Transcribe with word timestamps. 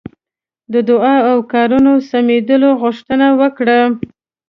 د 0.73 0.75
دعا 0.89 1.15
او 1.31 1.37
کارونو 1.53 1.93
سمېدلو 2.09 2.69
غوښتنه 2.81 3.27
وکړه. 3.39 3.79